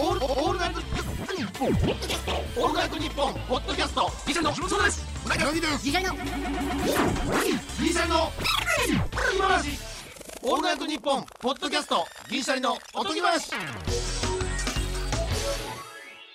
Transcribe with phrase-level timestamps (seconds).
[0.00, 6.20] オールオールナイトニッポンオールナイトニッポンポッドキャストギシャリのそうですうなぎですギシャリのギ
[7.84, 8.32] リシャリの
[9.36, 9.78] 今話
[10.42, 13.50] オールナイトニッポンポッドキャストギリシャリのおとぎ話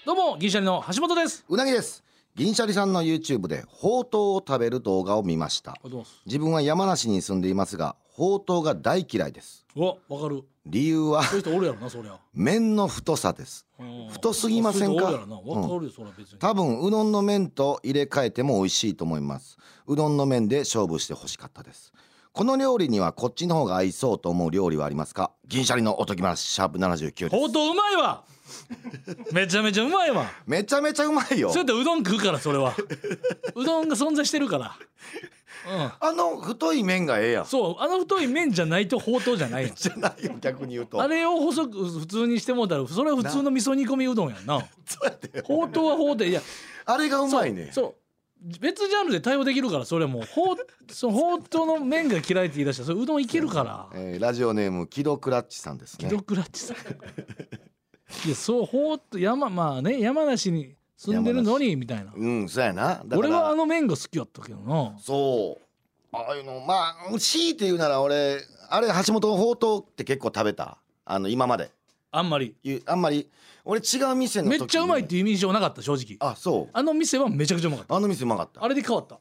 [0.05, 2.03] どうも銀シャリの橋本ですうなぎです
[2.35, 5.73] 銀シャリさんの YouTube でほうとうを食べる動画を見ました
[6.27, 9.65] 自分は山梨に住んでいますがほうとうが大嫌いです。
[9.75, 10.41] うわわかる。
[10.65, 12.17] 理由はそういう人おるやろなそりゃ。
[12.33, 13.65] 麺の太さです。
[13.77, 14.07] うん。
[14.07, 15.03] 太すぎませんか？
[15.03, 16.39] かるよそれは別に。
[16.39, 19.57] 多分うどんの麺と入れ替えても美味しいと思います。
[19.85, 21.91] うどんの麺で勝負してほしかったです。
[22.31, 25.31] この料理にはこっちの方が合いそうと思う料理はありますか？
[25.45, 27.35] 銀シャリのおとぎ話シャープ79です。
[27.35, 28.23] ほうとううまいわ
[29.31, 30.31] めちゃめちゃうまいわ。
[30.45, 31.49] めちゃめちゃうまいよ。
[31.49, 32.75] そうやってうどん食うからそれは。
[33.55, 34.75] うどんが存在してるから。
[35.67, 35.91] うん。
[35.99, 37.45] あの太い麺がええやん。
[37.45, 41.01] そうあの太い麺じゃないとほうとうじゃないやんじゃないよ逆に言うと。
[41.01, 44.59] あれを細く普通にしてもうたらそれは普通の味噌煮込みうどんやんな。
[44.85, 45.41] そうやって。
[45.41, 46.41] ほうとうはほうとういや。
[46.85, 47.69] あれがうまいね。
[47.71, 47.95] そう
[48.59, 50.19] 別ジャンルで対応できるからそれはも。
[50.19, 50.57] うほう
[50.91, 53.87] そのほうとうの麺が嫌いって言い出したらそれうどんいけるから。
[53.93, 56.07] えーラジオネームキドクラッチさんですね。
[56.09, 56.77] キドクラッチさん
[58.25, 62.11] いやそうほうと山まあね山梨に住んでるのにみたいな。
[62.15, 63.03] うんそうやな。
[63.11, 64.97] 俺はあの麺が好きやったけどな。
[64.99, 65.65] そう。
[66.15, 68.39] ああいうのまあ強いて言うなら俺
[68.69, 70.77] あれ橋本ほうとうって結構食べた。
[71.03, 71.71] あの今まで。
[72.11, 72.55] あんまり。
[72.85, 73.29] あんまり。
[73.65, 76.17] 俺違う店のめっちゃうまいっていう印象なかった正直。
[76.19, 76.69] あそう。
[76.71, 77.95] あの店はめちゃくちゃうまかった。
[77.95, 78.63] あの店うまかった。
[78.63, 79.19] あれで変わった。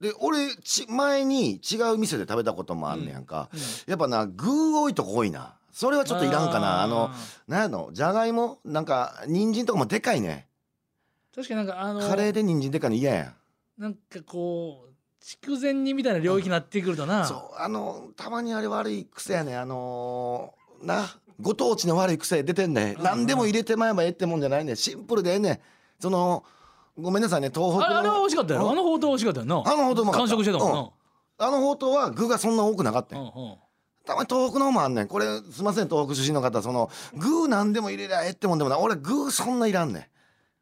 [0.00, 3.60] で俺ち前に違う店で食べたこともあんねやんか、うん。
[3.86, 6.82] やっぱな具多いとこ多いなそれはちょっといらんかな。
[6.82, 7.10] あの
[7.46, 10.48] なんやのじゃがいもなんか人参とかもでかいね。
[11.34, 13.34] 確かになんかあのカレーで人参でかいの嫌やん。
[13.82, 17.26] なんかこう筑前煮みたいな領域になってくるとな。
[17.26, 19.54] そうあのたまにあれ悪い癖やね。
[19.54, 21.04] あのーな
[21.42, 22.94] ご当地の悪い癖出てんね。
[22.96, 24.76] うん何でも入れてまえばええってもんじゃないね。
[24.76, 25.60] シンプルでええね
[26.00, 26.42] その
[26.98, 27.86] ごめんなさいね東北の。
[27.86, 28.62] あれあれは美味しかったよ。
[28.64, 28.70] うん。
[28.70, 29.62] あのほうとう美味しかったよな。
[29.70, 30.28] あのほうとううまかった。
[30.28, 31.46] 完食してたもんな。
[31.46, 33.56] あのほうとうは具がそんな多くなかったん、うんうん
[34.06, 35.08] たまに東北の方もあんねん。
[35.08, 38.80] これすいません東北出身の方その具何でも入れりゃええってもんでもない。
[38.80, 40.04] 俺具そんないらんねん。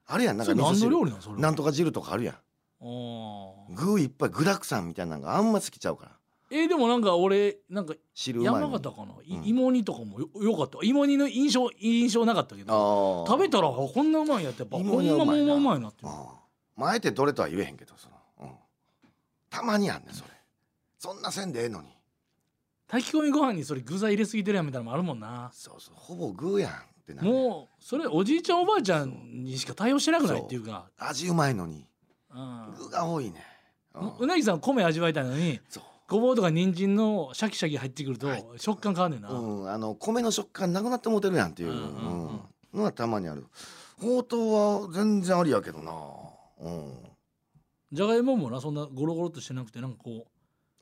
[0.07, 0.37] あるやん。
[0.37, 0.91] なんか味噌汁。
[0.91, 2.35] 料理なんそれなんとか汁とかあるやん。
[2.35, 3.75] あー。
[3.75, 6.13] 具いっぱい具だくさんみたいなのがあんま好きちゃうから。
[6.51, 9.47] えーでもなんか俺なんか山形かな、いうん。
[9.47, 10.79] 芋煮とかもよよかった。
[10.83, 15.55] 芋煮の印象印象なかったけどあ食べたらあこんなうまいんやってやっぱ芋こんなも煮はうまいな。
[15.55, 16.11] んうまいなっていう。
[16.13, 16.41] あ
[16.77, 18.55] まああえてどれとは言えへんけどその、うん、
[19.51, 20.31] たまにあんねんそれ。
[20.99, 21.89] そんなせんでええのに
[22.89, 25.51] 炊き込みご飯にそれ具材入れすぎてるやんみたいなのもあるもんな。
[25.53, 26.75] そうそうほぼ具やんっ
[27.07, 27.29] てなる。
[27.29, 30.43] もうそれおじいちゃんおばあちゃんにしか対応してなくない？
[30.43, 30.87] っていうか。
[30.99, 31.87] 味うまいのに。
[32.31, 32.75] うん。
[32.79, 33.45] 具が多いね、
[33.95, 34.13] うん。
[34.19, 35.83] うなぎさん米味わいたいのにそう。
[36.07, 38.45] ごぼうとか人参のシャキシャキ入ってくるとはい。
[38.59, 42.29] 食感変わんねんな、うん、あの米の食感なくなってもうてるやんっていう、うんうんうん。
[42.29, 42.41] うん。
[42.75, 43.47] のはたまにある。
[43.99, 44.53] ほうとう
[44.85, 45.93] は全然ありやけどな。
[46.61, 46.93] うん。
[47.93, 50.27] じゃがいももなそんなゴロゴロっとしてなくてなんかこう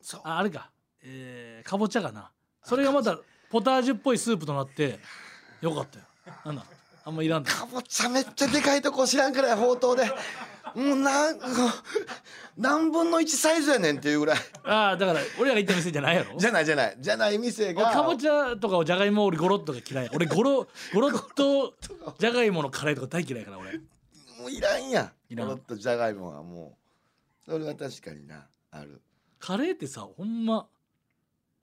[0.01, 0.21] そう。
[0.23, 0.71] ああれか、
[1.03, 2.31] えー、かぼちゃかな。
[2.63, 3.19] それがまた
[3.49, 4.99] ポタージュっぽいスープとなって
[5.61, 6.05] よかったよ。
[6.45, 6.65] なんだ？
[7.05, 7.51] あんまいらんと。
[7.51, 10.05] かぼちゃめっちゃでかいとこ知らんからやほうとうで。
[10.75, 11.39] もうなん
[12.57, 14.37] 何分の1サイズやねんっていうぐらい。
[14.63, 16.37] ああだから俺らが行った店じゃないやろ？
[16.37, 16.95] じゃないじゃない。
[16.97, 17.91] じゃない店が。
[17.91, 20.09] かぼちゃとかじゃがいも俺ゴロッとが嫌い。
[20.13, 21.73] 俺ゴロゴロッと
[22.17, 23.77] じゃがいものカレーとか大嫌いやから俺。
[24.39, 25.11] もういらんやん。
[25.29, 25.47] いらん。
[25.47, 26.77] ゴロッとじゃがいもはも
[27.45, 27.51] う。
[27.51, 29.01] それは確かになある。
[29.39, 30.65] カレーってさほんま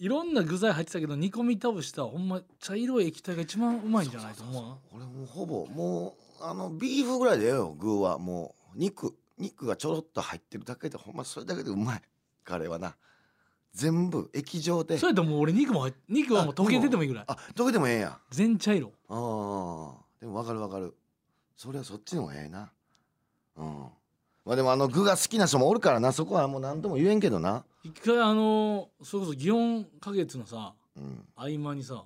[0.00, 4.70] いろんな具材入ってたけど煮込み倒したほんま茶色い液体が一番うまいんじゃないと思う？
[4.70, 8.18] わ俺もうほぼもうあのビーフぐらいでええよ具は。
[8.18, 9.14] もう肉。
[9.36, 12.02] 肉がちょろっと入ってるだけでほんまそれだけでうまい。
[12.44, 12.96] カレーはな。
[13.74, 14.96] 全部液状で。
[14.98, 17.24] それともう俺肉も入っ肉はもう溶けててもいいぐらい。
[17.26, 18.10] あ溶けてもええやん。
[18.12, 18.92] あ全茶色。
[19.08, 19.94] あ。
[20.18, 20.94] でもわかるわかる。
[21.56, 22.72] それはそっちの方がええな。
[23.56, 23.86] うん。
[24.46, 26.12] まあでもあの具が好きな人もおるからな。
[26.12, 32.04] そこはもう何とも言えんけどな一回あのそれこそ祇園花月のさうん合間にさ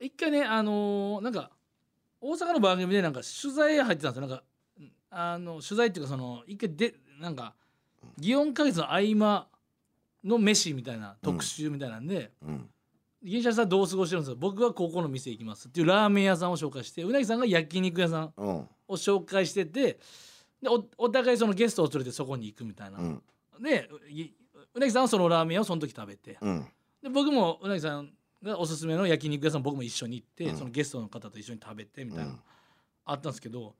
[0.00, 1.50] 一回ねあのなんか
[2.20, 4.26] 大阪の番組でなんか取材入ってたんですよ。
[4.26, 4.44] なんか
[5.10, 7.54] あの取材っていうかその一回でなんか
[8.20, 9.46] 祇園花月の合間
[10.24, 12.68] の飯みたいな特集みたいなんで、うん
[13.22, 14.38] 銀シャリさんどう過ごしてるんですか？
[14.40, 19.98] 僕はここの店行きますっていうラーメン屋さんを紹介してうなぎさんが焼肉屋さんを紹介してて
[20.62, 23.22] でおお互いそのゲストを連れてそこに行くみたいな、うん
[23.60, 24.30] でい
[24.74, 26.38] うなぎさんはそのラーメン屋をその時食べて。
[26.40, 26.66] うん。
[27.02, 28.10] で僕もうなぎさん
[28.42, 30.56] がおすすめの焼肉屋さん僕も一緒に行って、うん。
[30.56, 32.40] そのゲストの方と一緒に食べてみたいな、うん。
[33.04, 33.74] あったんですけど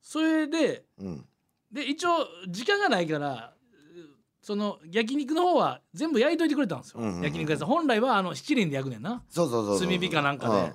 [0.00, 1.24] それでうん。
[1.72, 7.68] で一応時間がないからうその焼肉の方は全部焼いといてくれたんですよ、うんうんうん焼肉屋さん。
[7.68, 9.22] 本来はあの七輪で焼くねんな。
[9.28, 10.74] そうそうそうそう炭火かなんか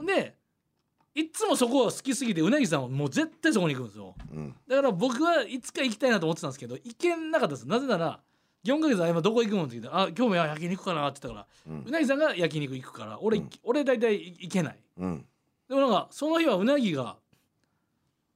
[0.00, 0.36] で、で
[1.14, 4.14] いっつもそこが好きすぎてうなぎさんはもう絶対そこに行くんですよ。
[4.32, 4.54] うん。
[4.68, 8.20] だから僕はいつか行きたいなと思ってたんですけど行けなかったですなぜなら
[8.64, 9.64] 4ヶ月あ今どこ行くの？
[9.66, 13.50] って聞いて「あ今日も焼肉かな」って言ったから、ううんなぎさんが焼肉行くから俺,、うん。
[13.62, 15.26] 俺大体行けないうん。
[15.68, 17.16] でもなんかその日はうなぎが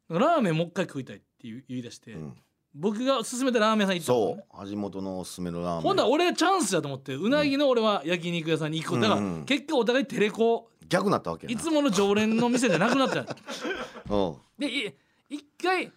[0.09, 2.35] ラーメンもう一回食いたいって言い出して、うん。
[2.75, 4.63] 僕が勧めたラーメン屋さん行ったんねそう。
[4.63, 5.83] 味元のおすすめのラーメン。
[5.83, 9.01] ほんなら俺チャンスだと思ってうなぎの俺は焼肉屋さんに行く。
[9.01, 9.45] だからうん。
[9.47, 13.21] 結果お互いテレコ逆なったわけいつもの常連の店じゃなくなった。
[14.11, 14.37] うん。
[14.59, 14.93] でい
[15.29, 15.93] 一回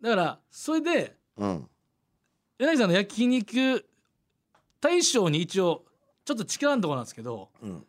[0.00, 1.68] だからそれでうん。
[2.58, 3.86] 柳さんの焼肉
[4.80, 5.84] 大将に一応
[6.24, 7.86] ちょっと力のところなんですけどうん。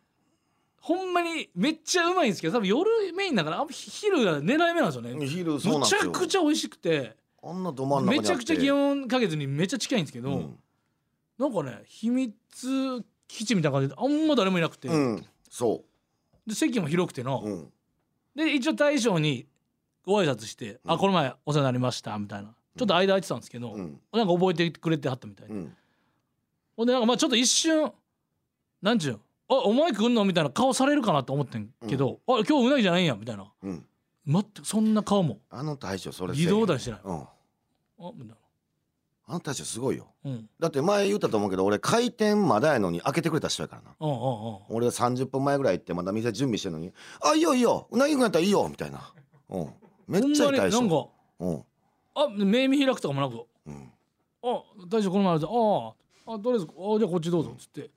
[0.80, 5.26] ほんまにめっちゃうまいんですけど多分夜メインだから昼が狙い目なんですよね。
[5.26, 10.58] 昼そうなんむちゃくちゃ美味しくてあんなど真ん中めちゃくちゃ気温かけずにめっちゃ近いんですけど、うん。
[11.38, 12.34] なんかね秘密
[13.26, 15.26] 基地みたいな感じであんま誰もいなくて、うん。
[15.48, 15.84] そ
[16.46, 17.72] で席も広くての、ううん。
[18.34, 19.46] で一応大将に
[20.04, 20.90] ご挨拶して「うん。
[20.92, 22.54] あこの前お世話になりました」みたいな。
[22.76, 24.00] ちょっと間空いてたんですけど、うん。
[24.12, 25.76] なんか覚えてくれてはったみたいで、うん。
[26.76, 27.92] ほんでなんかまあちょっと一瞬
[28.82, 29.16] なんちゅうん
[29.48, 33.50] 「あお前来んの?」みたいな顔されるかなと思ってんけど「あ今日うなぎじゃないんや」みたいな。
[33.62, 33.86] うん。
[34.26, 35.38] 全くそんな顔も。
[35.50, 37.00] あの大将それ微動だにしてない。
[37.04, 37.20] うん。
[37.20, 37.28] あ
[38.16, 38.36] みたい
[39.26, 40.06] あの大将すごいよ。
[40.22, 40.48] なうん。
[40.60, 43.94] だって前言ったと思うけど俺開店まだやのに開けてくれた人やからな。
[43.98, 44.58] うんうんうん。
[44.68, 46.92] 俺は30分前ぐらい行ってまだ店準備してるのに
[47.22, 47.88] 「あいいよいいよ。
[47.90, 49.12] うなぎくんやったらいいよ」みたいな。
[49.48, 49.72] うん。
[50.06, 51.10] めっちゃいい大将ほんまになんか
[51.40, 51.64] うん。
[52.14, 53.46] あ目見開くとかもなく。
[53.66, 53.92] うん。
[54.42, 57.50] あ大将この前あるあああとりあえずあじゃあこっちどうぞ。
[57.54, 57.90] っつって。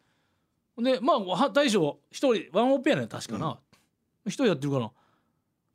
[0.75, 3.59] ほんでまあは大将一人ワンオペやね確かな。
[4.25, 4.91] 一、人やってるから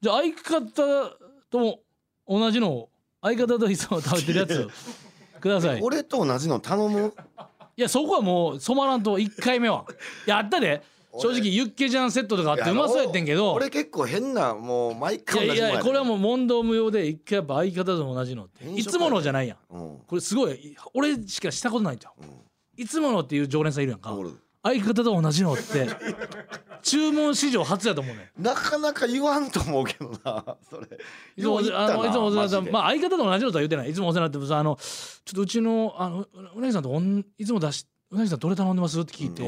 [0.01, 1.17] じゃあ相方
[1.51, 1.81] とも
[2.29, 2.91] 同じのを
[3.23, 4.69] 相方といつも食べてるやつ
[5.43, 5.79] ください。
[5.79, 7.13] い俺と同じの頼む？
[7.77, 9.85] やそこはもう染まらんと1回目は。
[10.27, 10.83] やったで。
[11.19, 13.53] 正直ユッケジャンセットとかあってうまそうやってんけど。
[13.53, 18.65] 俺結構変なもう毎い回同じもんやいやこれはもう問答無用で一回やっぱ相方と同じのって。
[18.71, 19.59] いつものじゃないやん。
[19.77, 19.99] うん。
[20.07, 22.13] これすごい俺しかしたことないんちゃん。
[22.77, 24.17] いつものっていう常連さんいるやんか
[24.63, 25.89] 相方と同じのって
[26.83, 30.87] 注文史上初やと思うねなかなか言わんと思うけどなそれ。
[31.37, 32.71] いつもあのいつもお世話になってマジで。
[32.71, 33.91] まあ相方と同じのとは言ってない。
[33.91, 34.85] いつもお世話になってさあのちょ
[35.33, 39.43] っとうちのあのううなぎさんとおんいつも出しうなぎさんどれ頼んでますって聞いて、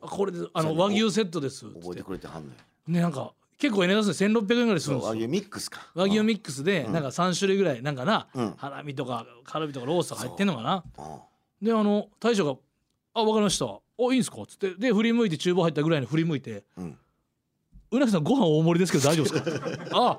[0.00, 2.50] これであの和牛セットです覚えっててくれてはんね
[2.88, 5.10] んねなんか結構値段する1600円ぐらいするんですよ。
[5.10, 5.86] 和牛ミックスか。
[5.94, 6.92] 和牛ミックスでうん。
[6.92, 8.54] なんか3種類ぐらいなんかな、うん。
[8.56, 10.84] ハラミとかカルビとかロースとか入ってんのかな。
[10.98, 11.64] う。
[11.64, 11.66] ん。
[11.66, 12.58] であの大将が
[13.14, 13.66] 「あ分かりました
[13.98, 14.74] おいいんすか?」っつって。
[14.74, 16.64] で振り向いて厨房入ったぐらいに振り向いて。
[16.76, 16.98] うん
[17.92, 19.90] 「うなぎさんご飯大盛りですけど大丈夫ですか?
[19.94, 20.18] 」あ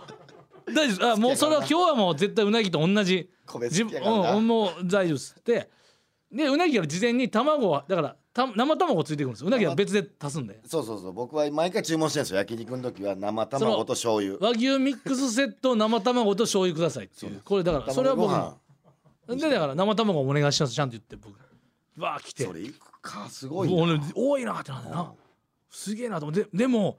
[0.74, 1.06] 大丈夫です。
[1.06, 3.30] あもうそれは今日はもう絶対うなぎと同じ。
[3.46, 4.02] 米自分
[4.36, 5.36] うんもう大丈夫です。
[5.40, 5.70] って
[6.32, 9.48] でうなぎから事前に卵はだからた生卵ついてくるんですよ。
[9.48, 10.60] うなぎは別で足すんで。
[10.66, 11.14] そうそうそう。
[11.14, 12.38] 僕は毎回注文してるんですよ。
[12.38, 14.38] 焼肉の時は生卵と醤油。
[14.40, 17.42] 和牛ミックスセット生卵と醤油くださいっていう。
[17.44, 18.60] これだからそれは僕も
[19.28, 21.36] でだから生卵お願いしますちゃんと言って僕。
[22.02, 22.44] わあ来て。
[22.44, 25.14] それいくかすごい多いなってなんだよな
[25.70, 26.98] すげえなと思ってででも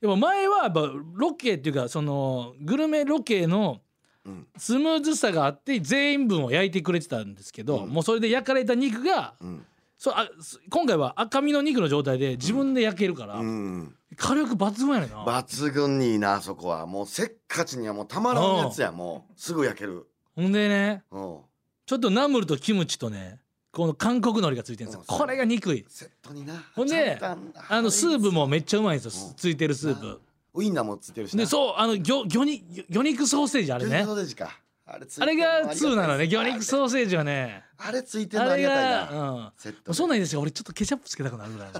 [0.00, 3.80] やっぱ前はやっぱロケっていうかそのグルメロケの
[4.24, 4.46] うん。
[4.56, 7.88] スムーズさがあって全員分を焼いてくれてたんですけど、うん。
[7.88, 9.66] もうそれで焼かれた肉がうん。
[9.96, 13.94] そうあす今回は赤身の肉の状態で自分で焼けるから、うん。
[14.16, 15.24] 火力抜群やねんな。
[15.24, 16.86] 抜群にいいなあそこは。
[16.86, 18.92] もうせっかちにはもうたまらんやつや。
[18.92, 20.06] もうすぐ焼ける。
[20.36, 21.38] ほんでねうん。
[21.86, 23.40] ちょっとナムルとキムチとね
[23.72, 25.04] この韓国海苔がついてるんですよ。
[25.08, 25.18] うん。
[25.18, 25.84] これが憎い。
[25.88, 26.54] セットにな。
[26.74, 29.28] ほんであのスープもめっちゃうまいんですよ。
[29.28, 29.34] うん。
[29.36, 30.20] ついてるスープ。
[30.54, 31.44] ウインナーもついてるしな。
[31.44, 34.04] でそうあの魚魚に魚肉ソーセージあれね。
[34.04, 34.58] ソーセージか。
[34.86, 36.26] あれがるあり2なのね。
[36.26, 37.62] 魚肉ソーセージはね。
[37.78, 39.52] あれついてるのありがたいがなうん。
[39.56, 40.40] セットもうそんなんですよ。
[40.40, 41.68] 俺ちょっとケチャップつけたくなるぐらい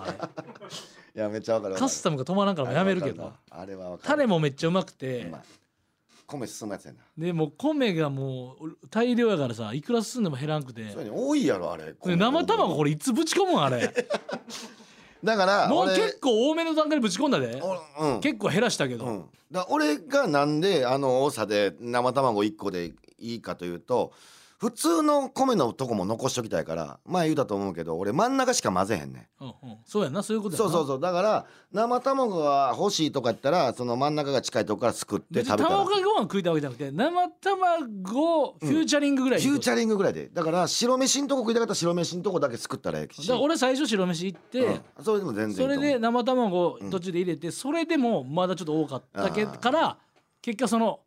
[1.17, 3.33] いやめっちゃわかるカスタムが止まらんからやめるけど。
[3.51, 4.09] あれはわかる。
[4.11, 5.33] タレもめっちゃうまくうて
[6.31, 6.99] 米進むやつやな。
[7.19, 10.89] でもう米がもう大量やからさいくら進んでも減らんくて。
[10.91, 11.11] そうやね。
[11.13, 11.93] 多いやろあれ。
[11.93, 13.93] で生卵これいつぶち込むんあれ。
[15.23, 17.61] だからもう俺結構多めの段階でぶち込んだで。
[17.63, 18.21] おうん。
[18.21, 24.13] 結構減らしたけど、うん、だ俺がなんであの多さで生卵1個でいいかというと
[24.61, 29.45] 普通の米のとこも残しときたいから前言うたと思うけど俺真ん中しか混ぜへんねん。
[29.45, 30.69] うんうん、そうやなそういうことやな。
[30.71, 31.01] そうそうそう。
[31.01, 35.69] だから生卵が欲しいとかやったらその真ん中が近いとこからすくって食べたら。
[35.71, 40.29] 卵ご飯食いたいわけじゃなくて生卵フューチャリングぐらい、フューチャリングぐらいで。
[40.29, 43.27] だから白飯んとこ食いたかったら白飯んとこだけすくったらええし。
[43.27, 44.81] だから俺最初白飯行って、うん。
[45.03, 49.97] それでも全然それで生卵途中で入れて、それでもまだちょっと多かったけから
[50.43, 51.01] 結果その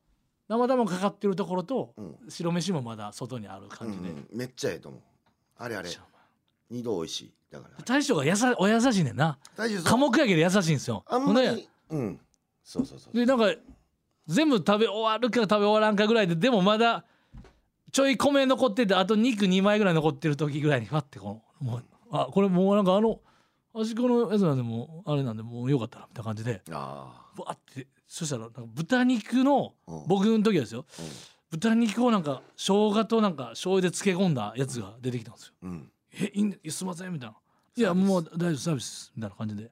[0.54, 2.16] 生卵かかってるところとうん。
[2.30, 4.28] 白飯もまだ外にある感じで、うんうん。
[4.34, 5.02] めっちゃええと思う。
[5.58, 5.90] あれあれ。
[6.70, 7.34] 二度美味しい。
[7.52, 7.84] だから。
[7.84, 9.40] 大将がやさお優しいねんな。
[9.84, 11.04] 寡黙やけど優しいんですよ。
[11.08, 12.20] あんまりうん。
[12.64, 13.54] そうそうそうでなんか
[14.28, 17.04] 全部食べ終わるか食べ終わらんかぐらいででもまだ
[17.92, 23.20] ちょい米残っててあと肉2枚ぐらい残ってる時ぐらいにファってこのもうあこれもうなんかあの
[23.74, 26.62] 端っこのやつなんでもうあれなんでもうよかったなみたいな感じで。
[26.72, 30.04] あバーってそしたらなんか豚肉のうん。
[30.06, 31.06] 僕の時はですようん。
[31.50, 35.54] 豚肉をなんか生姜となんか醤油で漬け込んだやつが出てきたんですよ。
[35.64, 35.92] あうん。
[36.20, 37.36] えいいんいやすいませんみたいな
[37.76, 39.72] 「いやもう大丈夫サービスです」みたいな感じで、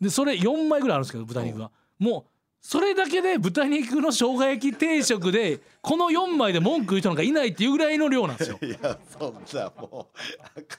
[0.00, 1.70] でそれ4枚ぐらいあるんですけど豚肉が。
[1.98, 2.30] もう
[2.62, 8.58] それだけで豚肉の生姜焼き定食でこの4枚で文句言う人なんかいないっていうぐらいの量なんですよ。
[8.64, 10.08] いやそんなも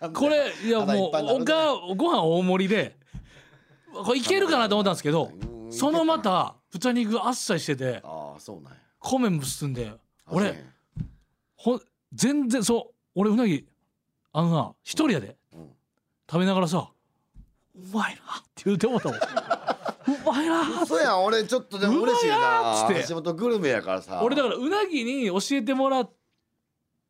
[0.02, 2.98] うこれいやもうおかご飯大盛りで
[3.94, 9.96] これいけるかなと思ったんですけどうんそのまた豚肉があっさりしててああそうなんや米も包んであ
[10.30, 10.64] 俺
[11.56, 11.82] ほん
[12.14, 13.66] 全然そう俺うなぎ
[14.34, 15.70] あのな一人やでうん
[16.30, 16.90] 食べながらさ
[17.76, 19.18] 「うまいな」って言うてもうたもん。
[19.18, 19.22] う
[20.26, 24.22] まいなそうやん俺ちょっとでも嬉しいな橋本グルメやからさ。
[24.24, 26.10] 俺だからうなぎに教えてもらっ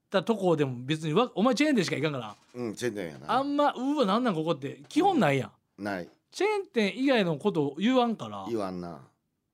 [0.10, 2.36] たとこでも別にわお前チェーン店しか行かんから。
[2.56, 3.34] うんチェーン店やな。
[3.38, 5.84] あんまうわなんなんここって基本ないやん。
[5.84, 8.46] ないチェーン店以外のことを言わんから。
[8.48, 9.00] 言わんな。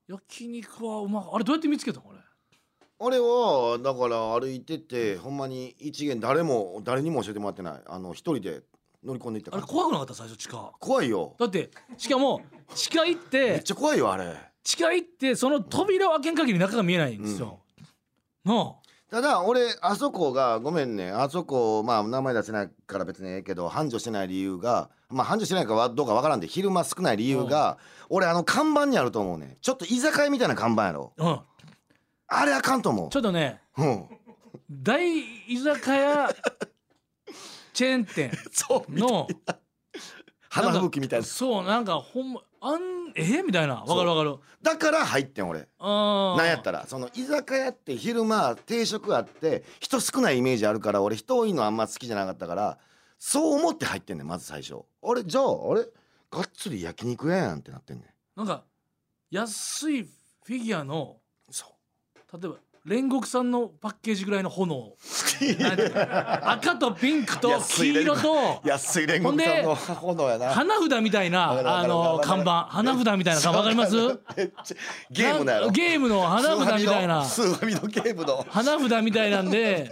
[0.07, 2.19] 焼肉はうまあれどうやって見つけたの俺
[2.99, 7.81] 俺はだから歩いててほんまに一元誰も誰にも教えてもらってない。
[7.85, 8.61] あの一人で
[9.03, 10.71] 乗り込んでいったからあれ怖くなかった最初地下。
[10.79, 11.35] 怖いよ。
[11.39, 12.41] だってしかも
[12.73, 14.35] 地下行っめってちゃ怖いよあれ。
[14.63, 17.59] 地下行ってその扉を開けん限り中が見えないんですよ、
[18.45, 18.75] な
[19.13, 21.11] ただ俺あそこがごめんね。
[21.11, 27.77] あそこまあ名前出せないから別にええけど繁盛してない理由がまあ繁盛してないかはどうかわからんで昼間少ない理由が、
[28.09, 29.59] 俺あの看板にあると思うね。
[29.61, 31.13] ちょっと居酒屋みたいな看板やろ。
[31.19, 31.39] あうん。
[32.25, 34.05] あれあかんと思ちょっとねううん。
[34.71, 36.35] 大居酒屋
[37.71, 39.27] チェーン店 そうの
[40.49, 41.25] 花吹雪みたいな。
[41.27, 43.75] そうなんかほんまあんえみたいな。
[43.75, 44.37] わかるわかる。
[44.61, 45.67] だから入ってん俺。
[45.79, 52.77] あなんやったらその居酒屋って昼間定食あって人少ないイメージあるから俺人多いのあんま好きじゃなかったから
[53.19, 54.75] そう思って入ってんねんまず最初。
[55.03, 55.85] あれじゃああれ
[56.31, 58.39] がっつり焼肉屋やんってなってんねん。
[58.39, 58.63] なんか
[59.29, 61.17] 安いフィギュアの
[61.51, 61.65] そ
[62.33, 62.41] う。
[62.41, 64.93] 例えば煉獄さんのパッケージぐらいの炎。
[66.43, 70.49] 赤とピンクと黄色と安い煉獄さんの炎やな。
[70.53, 72.67] 花札みたいなあの看板。
[72.69, 73.95] 花札みたいな看板わかります？
[75.11, 77.23] ゲームだよなゲームの花札みたいな。
[78.49, 79.89] 花札みたいなんで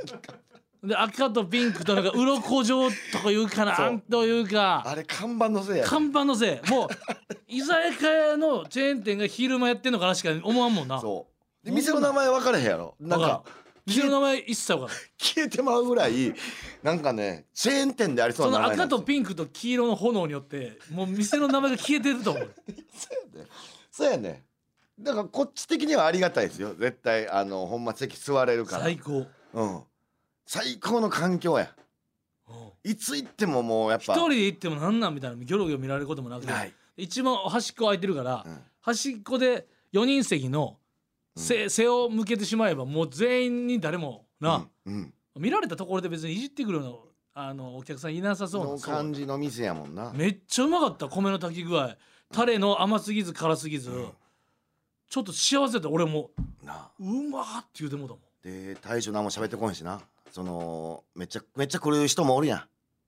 [0.84, 4.84] で赤とピンクとなんか鱗状とかいうかなというか。
[4.86, 6.70] あれ看板のせいやで看板のせい。
[6.70, 6.90] もう
[7.48, 11.00] 居酒屋のチェーン店が昼間やってんのかなしか思わんもんな。
[11.00, 11.31] そう
[11.64, 12.96] で店の名前分からへんやろ。
[13.00, 13.44] なんか
[13.86, 14.96] 店の名前一切わからん。
[15.18, 16.34] 消えてまうぐらい
[16.84, 22.54] なんかねチェーン店でありそそうのな名前赤とピンクと黄色の炎によってもう店の名前が消えてると思う。
[23.92, 24.46] そうやね。
[25.00, 26.76] だからこっち的にはありがたいですよ。
[26.76, 28.84] 絶対あのほんま席座れるから。
[28.84, 29.26] 最高。
[29.54, 29.84] うん。
[30.46, 31.74] 最高の環境や。
[32.48, 32.92] うん。
[32.92, 34.14] いつ行ってももうやっぱ。
[34.14, 36.52] 一人で行ってもなんなんみたいなギョロギョロ見られることもなくて。
[36.52, 38.60] ない、一番端っこ空いてるから、うん。
[38.80, 40.78] 端っこで4人席の
[41.36, 45.14] 背,、背を向けてしまえばもう全員に誰もな、うんうん。
[45.38, 47.00] 見られたところで別にいじってくるの
[47.34, 50.12] あのお客さんいなさそうなの感じの店やもんな。
[50.14, 51.96] めっちゃうまかった米の炊き具合。
[52.34, 53.92] タレの甘すぎず辛すぎず、
[55.10, 56.32] ちょっと幸せだ俺も。
[56.64, 58.22] なうまーって言うてもうたもん。
[58.44, 60.02] で大将何も喋ってこんしな。
[60.32, 62.64] そのめっちゃめっちゃ来る人もおるやん。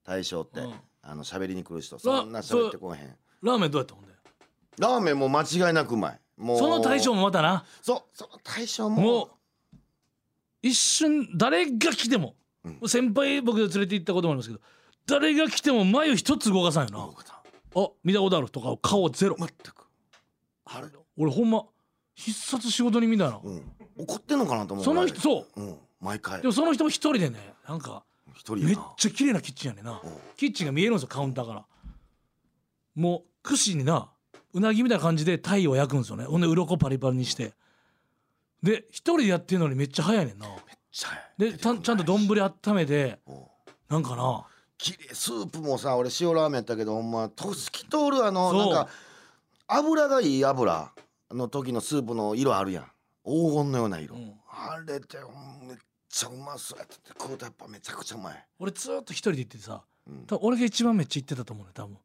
[0.05, 0.73] 大将って、うん。
[1.01, 1.99] あの喋りに来る人。
[1.99, 3.17] そんな喋ってこへん。
[3.41, 4.13] ラーメンどうやったほんで
[4.77, 6.57] ラーメンも間違いなくうまいもう。
[6.57, 7.65] その大将もまたな。
[7.81, 9.01] そうその大将も。
[9.01, 9.29] もう
[10.61, 12.35] 一瞬誰が来ても、
[12.81, 14.61] う先輩僕で連れて行ったこともありますけど
[15.05, 17.13] 誰が来ても眉一つ動かさんよ
[17.75, 17.81] な。
[17.81, 19.35] あ見たことあるとか顔ゼロ。
[19.37, 19.87] 全く。
[20.65, 20.87] あれ？
[21.17, 21.65] 俺ほんま
[22.15, 23.61] 必殺仕事人みたいな、うん。
[23.97, 24.85] 怒ってんのかなと思う。
[24.85, 25.61] その人そう。
[25.61, 25.77] うん。
[25.99, 26.41] 毎回。
[26.41, 28.03] でもその人も一人でねなんか
[28.55, 29.99] めっちゃ綺麗なキッチンやねんな。
[30.01, 30.11] うん。
[30.37, 31.65] キッチンが見えるんですよカウンターから。
[32.95, 34.09] もう串にな
[34.53, 36.25] うなぎみたいな感じで鯛を焼くんですよね。
[36.25, 37.53] ほんで鱗パリパリにして。
[38.61, 40.47] で一人でやってるのにめっちゃ早いねんな。
[40.91, 43.35] ちゃでたちゃんと丼温めてうん。
[43.89, 44.45] なんかな。
[44.77, 48.89] きれいスープもさ俺塩ラーメンやったけどほんま透き通るあのなんか
[49.67, 50.91] 油がいい油
[51.31, 52.83] の時のスープの色あるやん。
[53.25, 54.33] 黄金のような色、うん。
[54.49, 57.01] あれでめっちゃうまそうやってて。
[57.19, 60.25] 食うとやっぱめちゃくちゃうまい、俺ずーっと一人で行っててさうん。
[60.27, 61.97] 多分俺が一番めっちゃ行ってたと思うね多分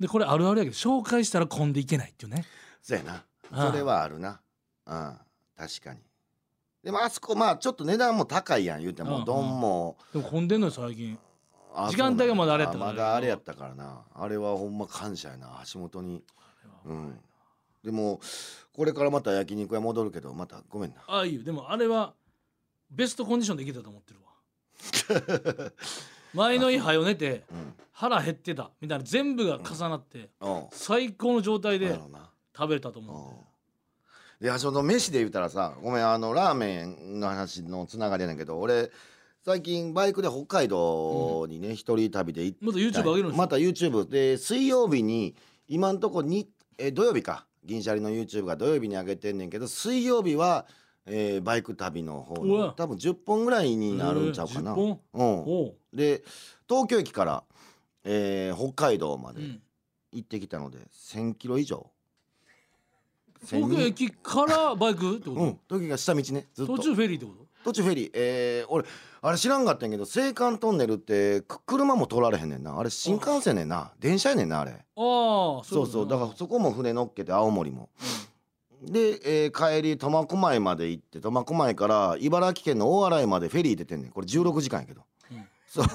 [0.00, 2.44] でこれあるあるやけど紹介したら混んでいけないっていうね。
[2.82, 3.12] そうやな。
[3.52, 4.40] ああそれはあるな。
[4.86, 5.18] うん。
[5.56, 6.00] 確かに。
[6.82, 9.24] でもあそこまあちょっと値段も高いやん言うてうんうん。
[9.26, 9.96] も。
[10.12, 11.18] でも混んでんのよ最近。
[11.74, 12.90] あ時間帯がまだあれやったから。
[12.92, 14.04] まだあれやったからな。
[14.14, 15.62] あれはほんま感謝やな。
[15.72, 16.24] 橋本に。
[16.86, 17.20] うん。
[17.84, 18.20] でも
[18.72, 21.02] これからまた焼肉屋戻るけどまたごめんな。
[21.06, 21.42] ああいいよ。
[21.42, 22.14] でもあれは
[22.90, 24.30] ベストコンディションでいけたと思ってるわ
[26.34, 27.74] 前の日早よ寝てうん。
[27.92, 30.64] 腹減ってたみたいな全部が重なってうん。
[30.72, 31.98] 最高の状態で
[32.56, 33.02] 食べれたとう。
[33.02, 33.06] ん。
[33.06, 33.44] 思
[34.40, 38.90] で橋本飯で言ったらさごめんあのラーメンの話のつながりやねんけど俺
[39.44, 43.36] 最近バイクで北海道にね一、人旅で行っうまた YouTube 上げるんですよ。
[43.36, 45.34] また YouTube で水曜日に
[45.66, 47.46] 今んとこにえ土曜日か。
[47.64, 50.66] 銀シャリの YouTube が土曜日に上げてんねんけど水曜日は、
[51.06, 52.66] えーバイク旅の方うわ。
[52.66, 54.72] の多分10本ぐらいになるんちゃうかな。
[54.72, 56.22] えー10うん、おう、で
[56.68, 57.44] 東京駅から、
[58.04, 59.62] えー北海道までうん、
[60.12, 61.90] 行ってきたので1,000キロ以上。
[63.46, 66.76] 東京駅からバイクってこと、うん、時が下道ねずっと。
[66.76, 67.46] 途中フェリーってこと？
[67.64, 68.10] 途中フェリー。
[68.14, 68.84] えー、俺
[69.22, 72.78] あれ知らんかったんやけど青函トンネルってく車も通られへんねんな。
[72.78, 73.92] あれ新幹線ねんな。
[73.98, 74.72] 電車やねんなあれ。
[74.72, 77.88] ああそうそうだからそこも船乗っけて青森も
[78.82, 84.10] で、えー帰り苫小牧まで行って苫小牧から茨城県の大洗までフェリー出てんねん。
[84.10, 85.46] これ16時間やけど、うん。
[85.68, 85.86] そう。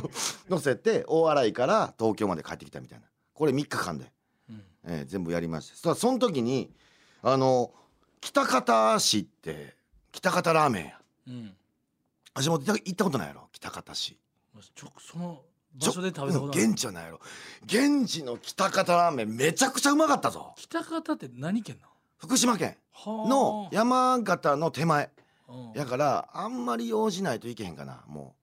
[0.50, 3.06] 乗せて大洗から東京まで帰ってきたみたいな。
[3.32, 4.12] これ3日間で、
[4.50, 4.62] うん。
[4.84, 6.70] えー全部やりましたその時に
[7.22, 7.72] あの
[8.20, 9.76] 北方市って
[10.12, 11.00] 北方ラーメンや。
[11.28, 11.56] うん。
[12.44, 13.48] 橋本行ったことないやろ？
[13.52, 14.18] 北方市。
[14.74, 15.42] ちょその
[15.74, 17.20] 場所で食べたことうん現地はないやろ。
[17.64, 20.52] 現地の北方ラーメンめちゃくちゃうまかったぞ。
[20.56, 21.88] 北方って何県な
[22.24, 22.76] 福島県
[23.06, 25.10] のの山形の手前。
[25.46, 25.78] うん。
[25.78, 28.34] やからあんまり用事ないといけへんかなも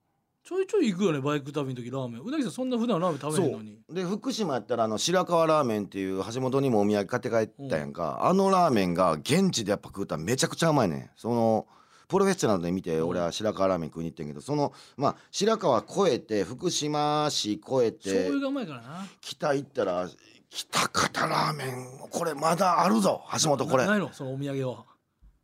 [0.43, 2.21] ちょいちょい行くよねバイク旅の時ラーメン。
[2.21, 3.79] うなぎさんそんな普段ラーメンう食べへんのに。
[3.89, 11.09] うで福島やったらあの白河ラーメンっていう橋本にもお土産買って帰ったやんか、あのラーメンが現地でやっぱ食うたらめちゃくちゃうまいねん。
[11.15, 11.65] その
[12.07, 13.07] プロフェッショナルで見てうん。
[13.07, 19.07] 俺は白河ラーメン食いに行ってんけどそのまあ白河越えて福島市越えて醤油がうまいからな。
[19.21, 20.07] 北行ったら
[20.53, 23.85] 北方ラーメンこれまだあるぞ橋本これ。
[23.85, 24.83] なないのそのお土産は。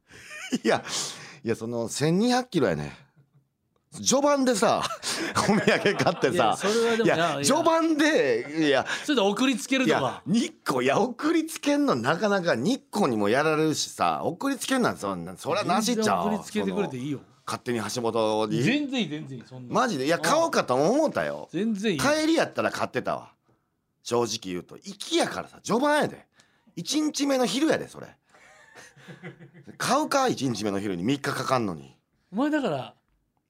[0.64, 0.84] いや
[1.44, 2.94] いやその1200キロやね。
[4.04, 4.84] 序盤でさ
[5.38, 6.34] お土産買ってさ。
[6.34, 8.86] いやそれはでもいや序盤でいや。
[9.06, 10.22] それで送りつけるとか。
[10.28, 16.28] 日光いや送りつけんのなかなか日光にもやられるしさ送りつけんなんそんなそりゃなしちゃう。
[16.28, 17.22] 送りつけてくれていいよ。
[17.46, 18.62] 勝手に橋本に。
[18.62, 20.06] 全然いい全然いいそんなマジで？
[20.06, 21.48] いや買おうかと思ったよ。
[21.54, 21.98] 全然いい。
[22.00, 23.32] 帰りやったら買ってたわ
[24.08, 26.26] 正直言うと行きやからさ序盤やで。
[26.78, 28.08] 1日目の昼やでそれ。
[29.78, 31.04] 買うか1日目の昼に。
[31.04, 31.94] 3日かかんのに。
[32.32, 32.96] お前だから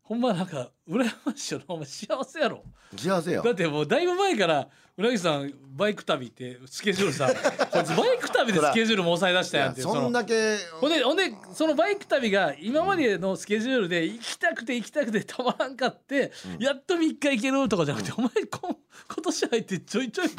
[0.02, 1.66] ほんまなんか羨ましいよな。
[1.68, 2.64] お前幸せやろ。
[2.98, 4.68] 幸せよだってもうだいぶ前から
[4.98, 7.30] うなぎさんバイク旅ってスケジュールさ
[7.72, 10.58] こいつバイク旅でスケジュールも抑え出したいややんってそんだけ。
[10.82, 16.64] ほんでほんでそのバイク旅が今までのスケジュールで行きたくて行きたくてたまらんかって、うん。
[16.64, 18.80] やっと3日行けるとかじゃなくて、お前こ
[19.14, 20.30] 今年入ってちょいちょい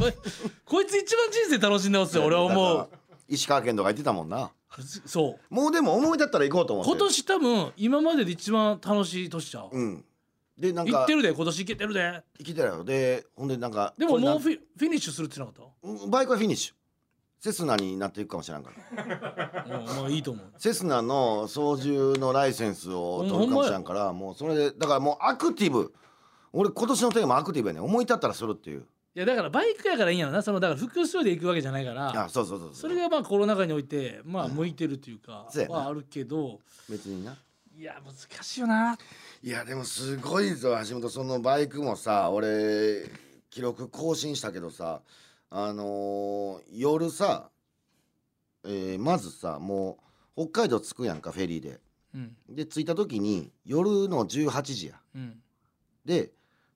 [0.65, 2.89] こいつ一番人生楽しんでますよ俺は思う。
[3.29, 4.51] 石川県とか行ってたもんな。
[5.07, 5.55] そう。
[5.55, 10.05] もうでも思い立ったら行こうと思って今年多分今までで一番楽しい年ちゃう、うん
[10.59, 12.23] でなん行かってるで今年行けてるで。
[12.39, 16.75] 行きたよでほんでなんかでももうこフィフィニッシュするってなかったバイクはフィニッシュ。
[17.41, 19.65] セスナになっていくかもしれんから。
[19.65, 20.47] うんまあいいと思う。
[20.59, 25.95] セスナの操縦のライセンスを取るかもしれんからもうそれでだからもうアクティブ。
[26.53, 28.87] 俺今年のテーマアクティブやね思い立ったらするっていう。
[29.15, 30.43] いやだからバイクやからいいんやろな。
[30.43, 32.25] そのだから複数で行くわけじゃないから。
[32.25, 35.75] あそうそうそうそれがまあコロナ禍においてまあ向いてるっていうかそうやな。
[35.77, 36.59] はあるけど。
[36.89, 37.37] 別にな。
[37.77, 38.99] いや難しいよな
[39.43, 43.09] いやでもすごいぞ橋本そのバイクもさ俺
[43.51, 45.01] 記録更新したけどさ
[45.51, 47.51] あのー夜さ、
[48.65, 49.99] えーまずさも
[50.37, 51.81] う北海道着くやんかフェリーで。
[52.15, 52.37] うん。
[52.49, 54.95] で着いた時に夜の18時や。
[55.15, 55.41] うん。
[56.05, 56.31] で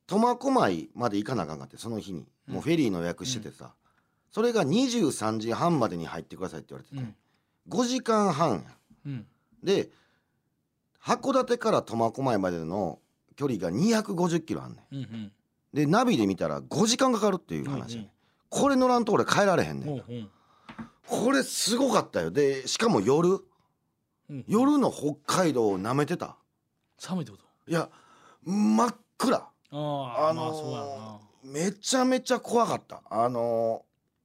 [0.06, 2.26] 苫小牧まで行かなあかんかってその日に。
[2.48, 3.72] もうフェリーの予約しててさ、
[4.32, 7.82] それが23時半までに入ってくださいって言われてて、うん。
[7.82, 8.62] 5時間半や。
[9.06, 9.26] うん。
[9.62, 9.90] で
[11.04, 13.00] 函館から苫小牧までの
[13.36, 14.96] 距離が250キロあんねん。
[14.96, 15.32] うんうん。
[15.74, 17.96] でナビで見たら5時間かかるっていう話。
[17.96, 18.10] やね、ん、
[18.50, 20.30] これ乗らんと俺帰られへんねん、うんうん。
[21.06, 22.30] これすごかったよ。
[22.30, 23.30] でしかも夜。
[24.30, 26.36] うん夜の北海道を舐めてた。
[26.98, 27.44] 寒いってこと？
[27.70, 27.88] いや
[28.44, 29.36] 真っ暗。
[29.36, 31.20] ああ、あのーまあそうやな。
[31.44, 33.02] めちゃめちゃ怖かった。
[33.10, 33.84] あの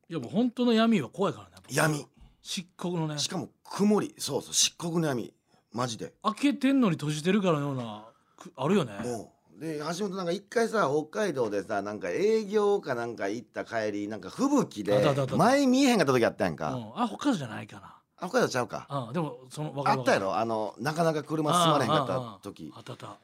[0.10, 1.56] いやもう本当の闇は怖いからね。
[1.68, 2.06] ー闇。
[2.42, 3.18] 漆黒のね。
[3.18, 4.14] しかも曇り。
[4.18, 5.34] そうそう漆黒の闇
[5.72, 6.14] マジで。
[6.24, 8.06] 開けてんのに閉じてるからのような
[8.38, 8.94] くあるよね。
[9.04, 15.04] もうで橋本なんか一回さ北海道でさなんか営業かなんか行った帰りなんか吹雪で
[15.36, 18.86] 前見えへんかった時あったやんか、うん、あ北海道じゃないかあ北海道ちゃうか。
[18.90, 20.36] な、うん、でもそのわかあったやろ？
[20.36, 22.72] あのなかなか車進まれへんかった時。
[22.76, 23.18] あったあった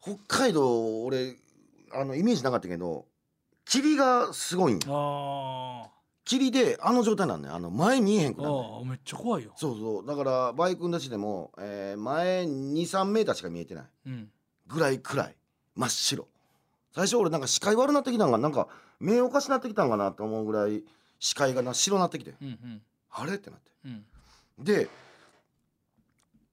[0.00, 1.36] 北海道俺
[1.92, 3.04] あのイメージなかったけど
[3.66, 5.88] 霧がすごいんやあ
[6.24, 9.52] 霧であの状態なんねあの前見えへんくなるああめっちゃ怖いよ。
[9.56, 10.06] そうそう。
[10.06, 13.84] だからバイク出しでも、えー前23メーターしか見えてない。
[14.06, 14.30] うん。
[14.66, 15.36] ぐらい暗い。
[15.76, 16.26] 真っ白。
[16.92, 18.68] 最初俺なんか視界悪なってきたんがなんか
[19.00, 20.82] 目おかしなってきたんかなと思うぐらい
[21.18, 22.34] 視界がな白なってきて。
[22.40, 22.82] うんうん。
[23.10, 23.34] あれ？
[23.34, 23.70] ってなって。
[23.84, 24.04] うん。
[24.64, 24.88] で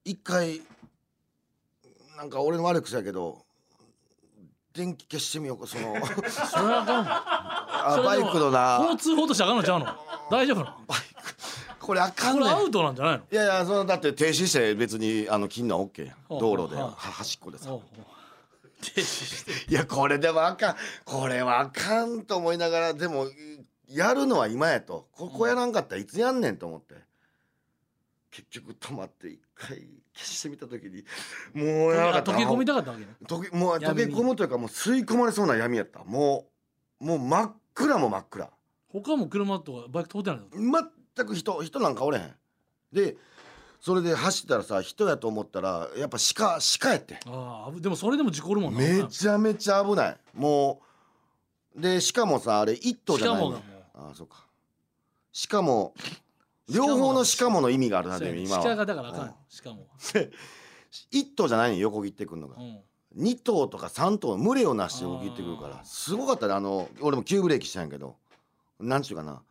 [0.04, 0.62] 一回
[2.18, 3.46] なんか俺の悪い癖やけど
[4.74, 5.94] 電気消してみようかその。
[6.30, 6.86] それは
[7.88, 8.80] あバイクのな。
[8.82, 9.88] 交通法としてあかんのちゃうの？
[10.30, 10.76] 大丈夫なの？
[11.80, 12.44] これあかんねん。
[12.44, 13.24] これアウトなんじゃないの？
[13.32, 16.15] いやいやそのだって停止して別にあの切んのは OK やん。
[16.30, 17.74] ほう道路ではは端っこでさ。
[17.74, 17.84] おうおう。
[18.82, 19.72] 停止して。
[19.72, 20.76] いやこれでもあかん。
[21.06, 23.26] これはあかんと思いながらでも
[23.88, 25.08] やるのは今やと。
[25.12, 26.96] ここやらんかったらいつやんねんと思って。
[28.32, 29.78] 結局止まって一回
[30.15, 31.04] 消してみた時に
[31.54, 32.32] もうやばかった。
[32.32, 33.10] 溶け込みたかったわけね。
[33.28, 36.04] 溶けもう溶け込むというかもう吸い込まれそうな闇やった。
[36.06, 36.46] も
[37.02, 38.50] うもう真っ暗も真っ暗。
[38.90, 40.92] 他も車とかバイク通ってないの？
[41.16, 42.36] 全く人人なんかおれへん。
[42.92, 43.16] で
[43.80, 48.80] それで走ったらさ人やと思ったらやっぱ鹿鹿やってああでもそれでも事故るもんな。
[48.80, 50.18] めちゃめちゃ危ない。
[50.34, 50.82] も
[51.76, 54.08] うでしかもさあれ一頭じゃないねしかもがもう。
[54.08, 54.46] ああそうか。
[55.32, 55.94] しかも
[56.70, 58.64] 両方のしかもの意味があるなで今は。
[58.64, 59.28] 鹿がだからあかうん。
[59.30, 59.88] んしかも。
[61.10, 62.62] 一頭じゃないね横切ってくるのが。
[62.62, 62.80] うん
[63.15, 66.54] 二頭とか三頭群れをなして横切ってくるからすごかったね。
[66.54, 68.15] あの俺も急ブレーキしたんやけど。
[68.80, 69.41] なんちゅうかな。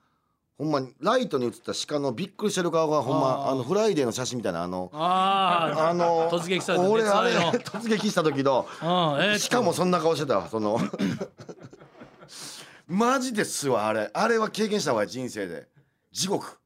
[0.58, 10.78] ほんまにライトに映った鹿のびっくりしてる顔がほんまあのフライデーの写真みたいなあのあの突撃された俺あれ 突撃した時のああえーしかもそんな顔してたわその。
[12.86, 14.10] マジですわあれ。
[14.12, 15.66] あれは経験したわ人生で。
[16.12, 16.58] 地獄。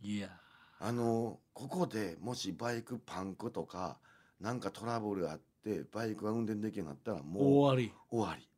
[0.00, 0.30] いや。
[0.80, 3.98] あのここでもしバイクパンクとか
[4.40, 5.51] なんかトラブルあって
[5.92, 7.92] バイクが運転できなくなったらもう終わり。
[8.10, 8.48] 終わり。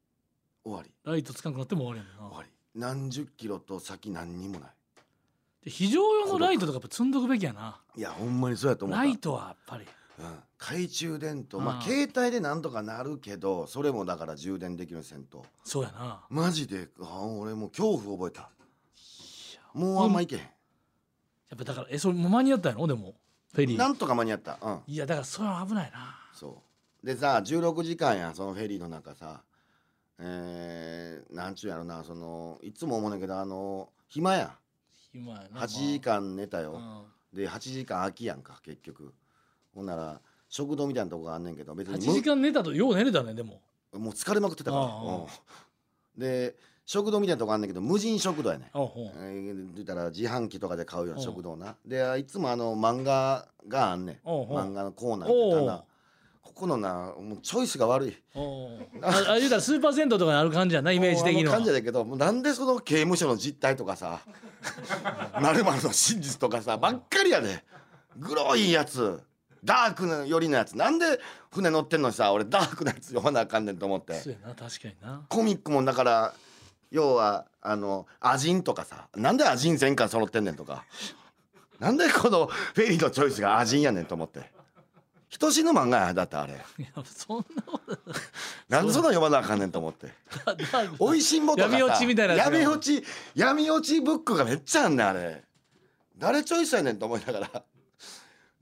[0.64, 0.90] 終わり。
[1.04, 2.36] ライトつかんくなっても終わりやもんな。
[2.36, 2.50] 終わり。
[2.74, 4.70] 何十キロと先何にもない。
[5.64, 7.80] で非常用のライトとかやっぱ積んどくべきやな。
[7.96, 9.04] いやほんまにそうやと思った。
[9.04, 9.84] ライトはやっぱり。
[10.16, 11.60] うん、懐中電灯。
[11.60, 15.44] まあうん携帯でなんとかなるけどそれもだから充電できるせんと。
[15.64, 16.24] そうやな。
[16.30, 18.50] マジであ俺もう恐怖覚えた。
[19.72, 20.46] もうあんま行けへん、や
[21.56, 22.86] っぱだからえそれもう間に合ったやろ？
[22.86, 23.14] でも
[23.52, 23.76] フェリー。
[23.76, 24.56] なんとか間に合った。
[24.62, 24.80] うん。
[24.86, 26.16] いやだからそれは危ないな。
[26.32, 26.52] そう
[27.04, 29.42] でさ16時間やそのフェリーの中さ。
[30.16, 34.50] えー、なんちゅうやろなそのいつも思うねんだけどあの暇やん。
[35.12, 35.60] 暇やな。
[35.62, 39.12] 8時間寝たよ、まあで8時間空きやんか結局。
[39.74, 43.60] ほんなら食堂みたいなとこがあんねんけど別うん、に8時間寝たとよう寝れたねでも。
[43.92, 44.84] もう疲れまくってたから。
[44.84, 44.88] う
[45.20, 45.26] ん
[46.16, 46.54] で
[46.86, 48.68] 食堂みたいなとこあんねんけど無人食堂やねん。
[48.68, 51.76] えー、言ったら自販機とかで買うようなうん食堂な。
[51.84, 54.28] でいつもあの漫画があんねん。
[54.28, 55.84] 漫画のコーナーみたいな
[56.44, 58.16] ここのなもうチョイスが悪い。
[59.02, 61.54] ああ言うたらスーパー銭湯とかにある感じやな イメージ的には。
[61.54, 64.20] あの感じだけどもうなんでその刑務所の実態とかさ
[65.40, 67.64] まるの真実とかさばっかりやで
[68.18, 69.20] グロいやつ
[69.64, 70.76] ダークな寄りのやつ。
[70.76, 71.18] なんで
[71.50, 74.20] 船乗ってんのにさ俺ダークなやつ読まなあかんねんと思って。
[74.20, 75.22] そうやな確かにな。
[75.28, 76.34] コミックもだから
[76.90, 80.84] 要はあのアジンとかさなんでアジン全巻揃ってんねんとか。
[81.80, 84.53] なんでこのフェリーのチョイスがアジンやねんと思って
[85.28, 86.52] 人死ぬ漫画やだってあれ。
[86.52, 87.98] いやそんなこと
[88.68, 90.08] なんでそんな読まなあかんねんと思って。
[90.98, 95.42] おいしんぼとかさ闇落ちみたいな闇落ち闇落ちブックがめっちゃあんねんあれ。
[96.16, 97.62] 誰チョイスやねんと思いながら。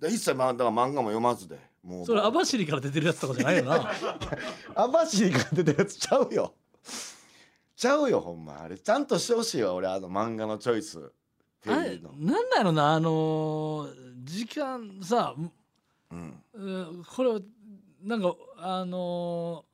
[0.01, 2.07] で一切まだから漫画も読まずでもう。
[2.07, 3.93] それ網走から出てるやつとかじゃないよな。
[4.75, 6.55] 網走が出てるやつちゃうよ。
[7.77, 8.63] ちゃうよほんま。
[8.63, 11.13] あれちゃんとしてほしいわ俺あの漫画のチョイスフ
[11.67, 15.35] あれェリーのなんだろうなあのー時間さ
[17.15, 17.41] これは
[18.03, 19.73] なんかあのー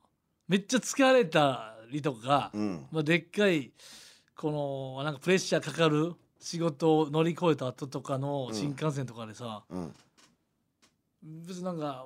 [0.49, 2.87] めっちゃ疲れたりとか、うん。
[2.91, 3.71] まあ、でっかい
[4.35, 9.93] このなんかプレッシャーかかる仕事を乗り越えた後とかのうん新幹線とかでさ、うん。
[11.21, 12.05] 別になんか、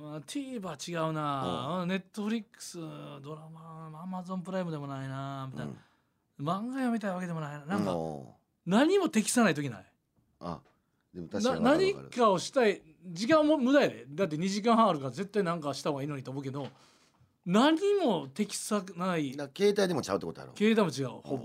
[0.00, 2.78] うん、TVer 違うな、ネットフリックス
[3.22, 5.72] ドラマアマゾンプライムでもないなみたいな、
[6.40, 7.64] 漫画読みたいわけでもないな。
[7.66, 8.34] なんかお
[8.64, 9.80] 何も適さない時ない。
[10.40, 10.60] ーあ
[11.14, 14.06] でも確なかに何わかをしたい時間も無駄やで。
[14.10, 16.66] だって2時間半あるから絶対なんかした方がいいのにと思うけど
[17.46, 20.52] 何も適さないだから携帯でもちゃうってことやろ。
[20.56, 21.44] 携帯も違うほぼ。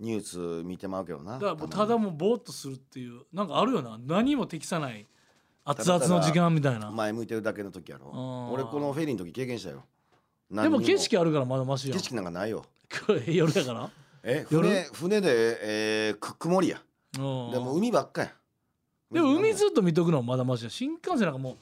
[0.00, 0.04] うん。
[0.04, 3.98] ニュース見てまうけどなだからもうただもうぼーっとするっていうなんかあるよな。
[4.04, 5.06] 何も適さない
[5.64, 6.90] 熱々の時間みたいな。
[6.90, 8.10] 前向いてるだけの時やろ。
[8.10, 9.84] うん俺このフェリーの時経験したよ。
[10.50, 10.80] で何にも。
[10.80, 12.64] 景色あるからまだマシやん景色なんかないよ。
[13.26, 13.90] 夜やから。
[14.22, 14.68] え夜？
[14.68, 16.82] 船船で、えー、く曇りや。
[17.18, 18.32] うんでも海ばっかや
[19.10, 20.70] でも海ずっと見とくのはまだマシや。
[20.70, 21.56] 新幹線なんかもう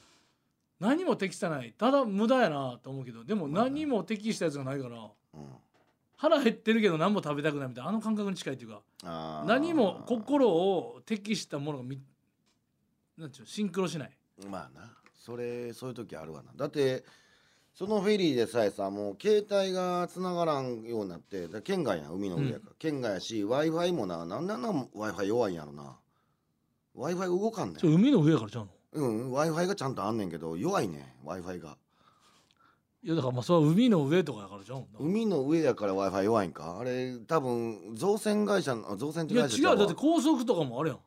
[0.80, 1.72] 何も適さない。
[1.76, 4.96] ただ無駄やなと思うけどでも何も適したやつがないから
[5.35, 5.46] うん。
[6.16, 12.00] 腹減ってるけど何も食べたくないみたいなあの感覚に近いっていうか何も心を適したものがみ
[13.18, 14.11] なんていうのシンクロしない。
[14.50, 14.92] まあな。
[15.14, 16.52] それそういう時あるわな。
[16.56, 17.04] だって
[17.74, 25.98] そのフェリーでさえさもう携帯が繋がらんようになって県外やん海の上やから、県外やし w i f i もななんであんな w i f i 弱いんやろな
[26.96, 27.78] w i f i 動かんねん。
[27.78, 28.70] それ海の上やからちゃうの？
[28.92, 31.76] うん w i f i がちゃんとあんねんけど弱いね w i f i が。
[33.02, 36.78] いやだからまあそれは海の上とかやからちゃうの海の上やから w i f i 弱いんか？
[36.80, 40.98] あれ多分造船会社のあ造船っていや会社ちゃわ違うだって高速とかもあるやん。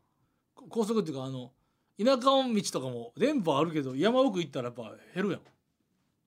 [0.56, 1.52] こ高速っていうかあの
[1.98, 5.42] 田舎道とかも電波あるけど山奥行ったらやっぱ減るやん。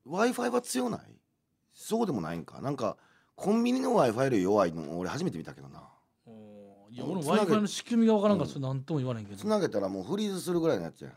[0.07, 1.01] W i f i は強ない？
[1.72, 2.61] そうでもないんか？
[2.61, 2.96] なんか
[3.37, 5.83] コンビニの w i f i より弱いの俺初めて見たけどな
[6.94, 8.52] いや俺 w i f i の仕組みが分からんからうん。
[8.52, 11.09] それ何とも言わないけど、つなげたらもうフリーズするぐらいのやつや。
[11.09, 11.12] ん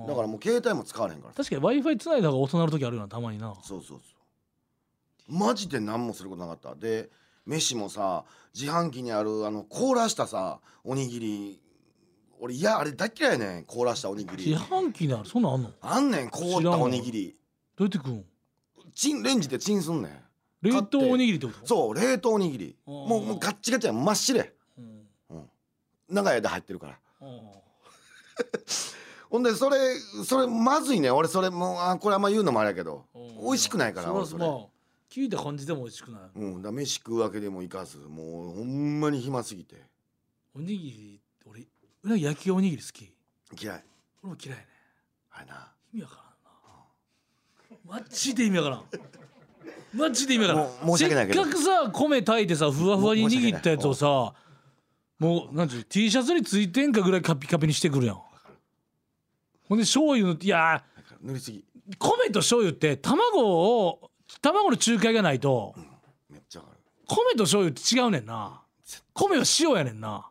[0.00, 3.54] うんだからもう携帯も使われへんから確かに w i f i つないだ方が大人の時あるよなたまにな。
[3.62, 4.14] そうそうそ
[5.28, 5.32] う。
[5.32, 6.74] マジで何もすることなかった。
[6.74, 7.10] で
[7.46, 11.60] 飯もさ自販機にあるあの凍らしたさおにぎり。
[12.42, 13.64] 俺いやあれ大っ嫌いやねん。
[13.64, 15.28] 凍らしたおにぎ自り販機にある？
[15.28, 15.68] そんなんあんの？
[15.68, 17.36] どあんねん凍ったおにぎり。
[17.78, 18.24] うやって食うん？
[18.94, 20.20] チンレンジでチンすんねん。
[20.62, 21.66] 冷凍おにぎりってこと？
[21.66, 22.76] そう冷凍おにぎり。
[22.86, 22.92] あー。
[22.92, 24.02] もうもうガッチガチやん。
[24.04, 24.44] 真っ白や。
[24.44, 24.50] うん
[26.10, 26.98] 長い間入ってるから。
[27.22, 27.24] う。
[27.26, 27.40] ん
[29.30, 29.78] ほんでそれ
[30.24, 31.08] それまずいね。
[31.08, 33.04] ん俺それもうあこれあんま言うのもあれやけど。
[33.14, 33.18] う。
[33.18, 34.44] ん美味しくないから俺それ。
[34.44, 34.66] まあ
[35.10, 36.20] 聞いた感じでも美味しくない。
[36.36, 36.62] うん。
[36.62, 37.98] だ飯食うわけでもいかず。
[37.98, 39.82] もうほんまに暇すぎて。
[40.54, 41.66] おにぎり俺
[42.02, 43.12] うなぎ焼きおにぎり好き。
[43.60, 43.84] 嫌い。
[44.22, 44.66] 俺も嫌いね。
[45.28, 45.72] はいな。
[45.92, 48.00] 意味わからんな。
[48.00, 48.84] マジで意味わからん。
[49.92, 50.86] マジで意味わからん。
[50.86, 51.44] もう申し訳ないけど。
[51.44, 54.32] せっかくさ米炊いてさふわふわに握ったやつをさ
[55.20, 58.22] もうなんていう T シャツについてんかぐらいカピカピにしてくるやん。
[59.68, 60.82] ほんで醤油のいや
[61.22, 61.62] 塗りすぎ。
[61.98, 65.74] 米と醤油って卵を卵の仲介がないと
[66.30, 66.80] めっちゃわかる。
[67.06, 68.62] 米と醤油って違うねんな。
[69.12, 70.26] 米は塩やねんな。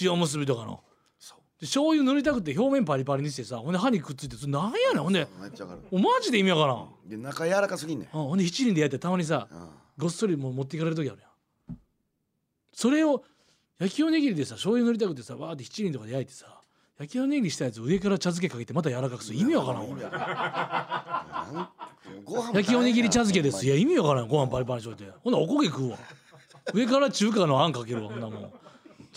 [0.00, 0.82] 塩結びとかの。
[1.18, 1.38] そう。
[1.60, 5.02] で醤油塗りたくて表面パリパリにしてさほんで歯にくっついてそれなんやねん。
[5.02, 5.28] ほんで
[5.90, 6.88] おマジで意味わからん。
[7.10, 8.08] で中柔らかすぎんねん。
[8.16, 8.24] うん。
[8.28, 9.68] ほんで七輪で焼いてたまにさうん。
[9.98, 11.28] ごっそりもう持っていかれる時あるや
[11.74, 11.78] ん。
[12.72, 13.22] それを
[13.80, 16.46] 焼きおにぎりでさ醤油塗りたくてさわーって七輪とかで焼いてさ
[16.98, 19.38] 焼きおにぎりしたやつ上から茶漬けかけてまた柔らかくする。
[19.38, 20.02] 意味わからん俺
[22.54, 23.74] 焼きおにぎり茶漬けですいよ。
[23.74, 24.28] や意味わからん。
[24.28, 25.12] ご飯パリパリにしといて。
[25.24, 25.98] ほんならおこげ食うわ。
[26.72, 28.10] 上から中華のあんかけるわ。
[28.10, 28.52] ほんなもん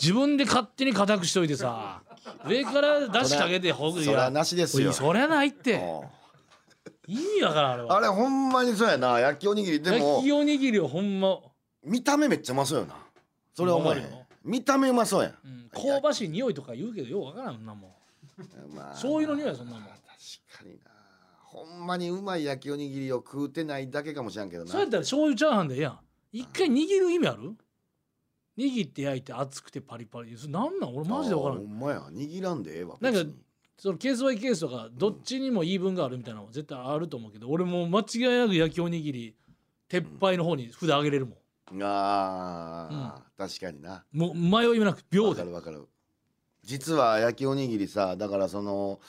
[0.00, 2.02] 自分で勝手に固くしといてさ
[2.46, 4.92] 上からだしかけてほぐそりゃなしですよ。
[4.92, 5.74] そりゃないって。
[5.74, 7.14] うん。
[7.14, 7.96] 意味わからんあれは。
[7.96, 9.20] あれほんまにそうやな。
[9.20, 11.38] 焼きおにぎりで焼もきおにぎりをほんま、
[11.84, 12.96] 見た目めっちゃうまそうよな。
[13.54, 15.32] それは思えへん見た目うまそうやん。
[15.44, 18.92] うん、香ばしい匂いとか言うけどようわからんなもんまあ。
[18.92, 19.82] 醤油の匂いやそんなもん。
[19.82, 20.90] 確かにな。
[21.44, 24.70] ほんまにうまい焼きおにぎりを食うてないだけかもしれんけどな。
[24.70, 25.98] そうやったら醤油チャーハンでええやん。
[26.32, 27.54] 一回握る意味ある？
[28.56, 30.36] 握って焼いて熱くてパリパリ。
[30.36, 30.96] それなんなん？
[30.96, 31.58] 俺マジでわからん。
[31.58, 32.00] ほんまや。
[32.10, 33.34] 握らんでええわなんか別に。
[33.80, 39.36] そのケースバイケースとかどっちにも言い分があるみたいなのは絶対あると思うけど俺もう間違いなく焼きおにぎり
[39.88, 41.38] 鉄板の方に札上げれるもん
[41.82, 44.04] あー、確かにな。
[44.12, 45.86] もう迷いもなく秒わかでるわかる。
[46.64, 49.00] 実は焼きおにぎりさだからその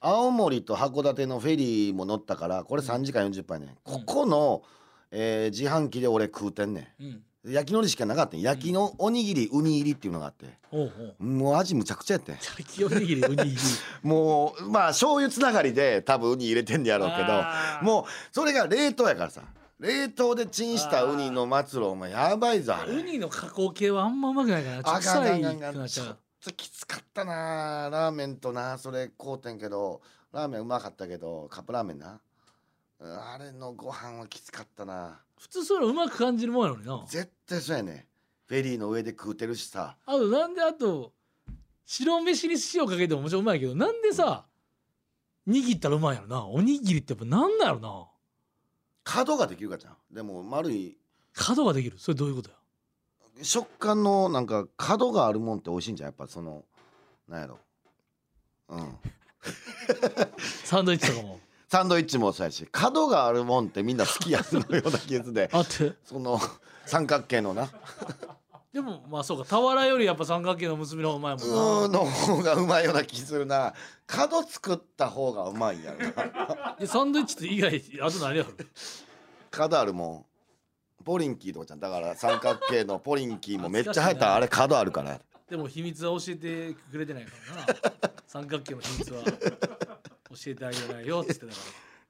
[0.00, 3.92] 青森と函館のフェリーも乗ったからこれ3時間40分やね、うん。
[3.94, 4.62] ここの、
[5.10, 7.06] えー自販機で俺食うてんねうん。
[7.08, 10.46] ん焼きのりしかなかったん焼きのおにぎりウニ入りっていうのがあって。
[10.70, 11.26] おうおう。
[11.26, 12.36] もう味むちゃくちゃやってん。
[12.36, 13.56] 焼きおにぎりウニ入り
[14.02, 17.42] もうまあ醤油つながりで多分ウニ入れてんやろうけど。
[17.84, 19.42] もうそれが冷凍やからさ
[19.82, 22.92] 冷凍でチンしたウニの末路お前やばいぞあれ。
[22.92, 25.56] ウニの加工系はあんまうまくないからあかんあ臭いくなん。
[25.56, 30.00] っちゃうちょっときつかったなラーメンとなそれ買うてんけど。
[30.32, 32.18] ラーメンうまかったけどカップラーメンな。
[33.00, 35.20] うんあれのご飯はきつかったな。
[35.38, 37.04] 普通それうまく感じるもんやのにな。
[37.06, 38.06] 絶対そうやね。
[38.46, 39.96] フェリーの上で食うてるしさ。
[40.06, 41.12] あとなんであと
[41.84, 44.46] 白飯に塩かけてももちろんうまいけどなんでさ
[45.48, 46.46] 握ったらうまいやろな。
[46.46, 48.06] おにぎりってやっぱなんだろな
[49.04, 49.96] 角ができるかじゃん。
[50.12, 50.96] でも丸い。
[51.34, 51.98] 角ができる？
[51.98, 52.56] それどういうことや
[53.42, 56.08] 食感のなんか角があるもんって美味しいんじゃん。
[56.08, 56.64] やっぱその
[57.28, 57.58] なんやろ。
[58.68, 58.98] うん。
[60.64, 61.40] サンドイッチとかも？
[61.68, 62.68] サンドイッチもそうやし。
[62.70, 65.48] 角があるもんってみんな好きやのような気がするで。
[65.54, 65.94] あって。
[66.04, 66.38] その
[66.84, 67.70] 三角形のな
[68.72, 71.56] でもまあそうか俵よりやっぱ三角形の結びの方がうまういもんな。
[71.88, 73.74] ーの方がうまいような気するな。
[74.06, 76.76] 角作った方がうまいんやろな。
[76.78, 78.50] でサンドイッチって以外あと何やろ。
[79.50, 80.26] 角あるも
[81.00, 81.04] ん。
[81.04, 88.10] ポリンキーとかちゃんだから三角形のポリンキーもめっちゃ入ったらあれ角あるからでも秘密は教えてくれてないからな。
[88.26, 89.22] 三角形の秘密は。
[89.24, 89.30] 教
[90.46, 91.58] えてあげないよっつってたから。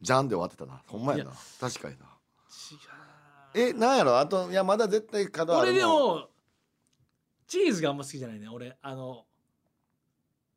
[0.01, 0.81] ジャンで終わってたな。
[0.87, 2.05] ほんまやいな確かにな。
[2.05, 4.19] 違うえなんやろ？
[4.19, 6.29] あといやまだ絶対角ある俺でも
[7.53, 8.75] チーズがあんま好きじゃないね俺。
[8.81, 9.27] あの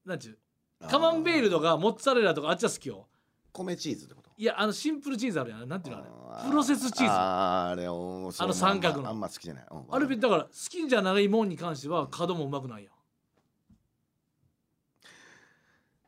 [0.05, 3.05] なんちゅうカマンベールとかモッツァレラとかあっちは好きよ。
[3.51, 4.29] 米チーズってこと？
[4.37, 5.67] いやあのシンプルチーズあるやん。
[5.67, 7.11] なんていうのああれプロセスチーズ。
[7.11, 9.09] ああれおあの三角の。
[9.09, 12.93] あんま好きじゃない、うんれだから好きじゃないもんに関しては角もうまくないやん。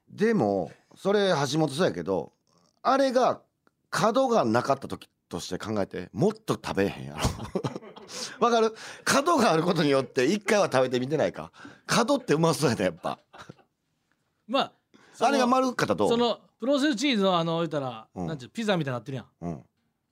[0.10, 2.32] でもそれ橋本そうやけど
[2.82, 3.42] あれが
[3.90, 7.20] 角がなかった時として考えてもっと食べへんやろ
[8.40, 8.76] わかる？
[9.04, 11.52] 角があることによって一回は食べてみてないか？
[11.86, 13.20] 角ってうまそうやねやっぱ。
[14.48, 14.72] まあ
[15.20, 18.28] あれが丸かったとそのプロセスチーズのあの言ったら、うん。
[18.28, 19.28] なんちゅうピザみたいになってるやん。
[19.42, 19.64] うん、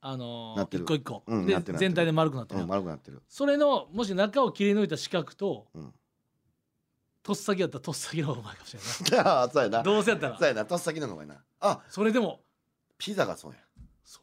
[0.01, 0.83] あのなってる。
[0.83, 3.21] 一個一個、でうんなってるなってる全体で丸くなってる丸くなってる。
[3.27, 5.93] それのもし中を切り抜いた四角と、うん。
[7.23, 8.77] とっさきやったらとっさきの方がうまいかもし
[9.09, 9.23] れな。
[9.23, 9.81] い ああそうやな。
[9.81, 10.37] どうせやったら。
[10.37, 10.65] そうやな。
[10.65, 11.43] とっさきの方がいいな。
[11.59, 11.81] あ。
[11.89, 12.41] それでも
[12.97, 13.57] ピザがそうや。
[14.03, 14.21] そ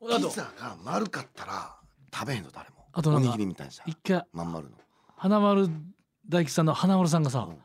[0.00, 0.18] うよ。
[0.18, 1.76] ピザが丸かったら
[2.16, 2.76] 食べへんの誰も。
[2.92, 4.76] あとおにぎりみたいにした一回まん丸の。
[5.16, 5.68] 花丸
[6.26, 7.58] 大吉さんの花丸さんがさ、うん。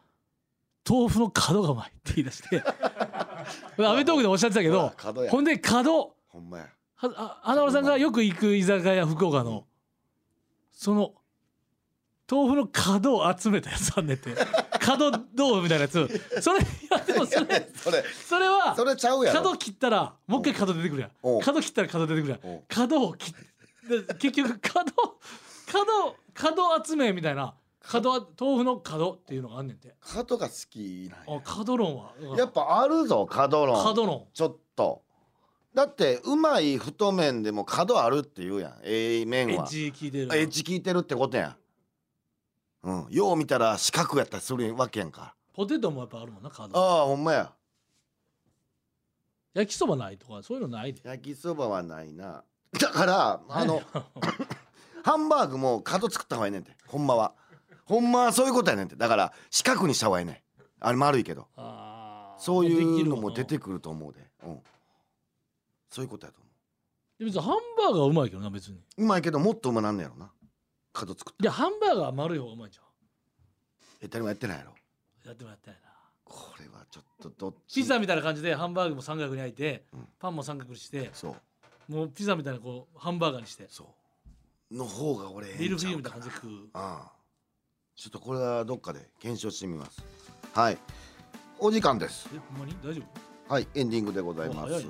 [0.88, 2.62] 豆腐の角がうまいって言い出して。
[3.80, 5.32] アメトークでおっしゃってたけど角や。
[5.32, 6.16] ほんで角。
[6.28, 6.68] ほんまや。
[6.96, 9.66] はあ花丸さんがよく行く居酒屋福岡の、
[10.74, 11.14] その
[12.30, 14.36] 豆腐の角を集めたやつあんねんて。
[14.80, 16.42] 角豆腐みたいなやつ。
[16.42, 18.04] それいやでもそれそれ。
[18.26, 19.42] それはそれちゃうやろ。
[19.42, 21.42] 角切ったらもう一回角出てくるやん。
[21.42, 22.64] 角切ったら角出てくるやん。
[22.68, 23.51] 角を切っで
[24.20, 24.92] 結局角
[25.66, 27.56] 角角集めみたいな。
[27.84, 29.96] 角は豆腐の角っていうのがあんねんて。
[30.02, 31.40] 角が好きなんや。
[31.40, 32.14] あ角論は。
[32.38, 33.84] やっぱあるぞ角論。
[33.84, 34.28] 角論。
[34.34, 35.02] ちょっと。
[35.74, 38.74] だってうまい太麺でも角あるって言うやん。
[38.84, 39.54] ええ麺は。
[39.54, 41.56] エッジ効いてるエッジ効いてるってことやん。
[42.84, 43.08] うん。
[43.10, 45.36] よう見たら四角やったりするわけやんか。
[45.54, 46.78] ポテトもやっぱあるもんな角。
[46.78, 47.52] ああほんまや。
[49.54, 51.02] 焼きそばないとかそういうのないで。
[51.04, 52.44] 焼きそばはないな
[52.80, 53.82] だからあの
[55.04, 56.76] ハンバーグも角作った方がいいねんて。
[56.88, 57.34] ほんまは。
[57.86, 58.96] ほんまはそういうことやねんて。
[58.96, 60.38] だから四角にした方がいいねん。
[60.80, 61.48] あれ丸いけど。
[62.38, 64.32] そういうのも出てくると思うで。
[64.44, 64.64] うん。
[65.90, 66.50] そういうことやと思
[67.20, 68.78] 別にハンバーガーはうまいけどな別に。
[68.78, 70.32] ううまいけどもっとうまなんねやろな。
[70.94, 72.86] 角作っていやハンバーガーは丸い方がうまいんじゃん
[74.02, 74.74] え誰もやってないやろ。
[75.26, 75.92] やってもやったやな。
[76.24, 77.76] これはちょっとどっち？
[77.82, 80.08] ピザみたいな感じでハンバーグも三角に焼いて、うん。
[80.20, 81.42] パンも三角にしてそう
[81.92, 83.66] もうピザみたいなこうハンバーガーにして。
[83.70, 83.94] そ
[84.72, 84.76] う。
[84.78, 86.50] の方が俺ええミルフィーユみたいな感じで食う。
[86.74, 87.12] ああ
[87.96, 90.02] ちょっとこれはどっかで検証してみます。
[90.54, 90.78] はい。
[91.60, 92.30] お時間です。
[92.34, 92.74] えほんまに？
[92.82, 93.02] 大丈
[93.50, 93.54] 夫？
[93.54, 94.86] はいエンディングでございます。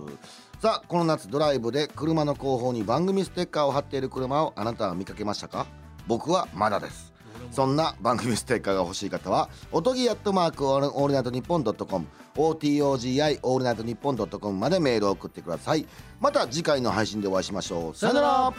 [0.61, 5.65] さあこの夏ドライブで車の後方に番組ステッカーを貼っている車をあなたは見かけましたか
[6.05, 7.10] 僕はまだです
[7.51, 15.85] そんな番組ステッカーが欲しい方はおとぎアットマークオールナイトニッポンドットコム OTOGI オールナイトニッポンドットコムまでメールを送ってください。
[16.19, 17.95] また次回の配信でお会いしましょう。
[17.95, 18.53] さよなら。